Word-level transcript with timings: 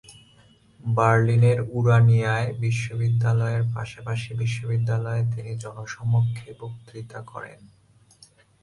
বার্লিনের 0.79 1.59
উরানিয়ায় 1.71 2.49
বিশ্ববিদ্যালয়ের 2.59 3.63
পাশাপাশি 3.75 4.29
বিশ্ববিদ্যালয়ে 4.33 5.23
তিনি 5.33 5.51
জনসমক্ষে 5.55 6.49
বক্তৃতা 6.59 7.19
করেন। 7.21 7.59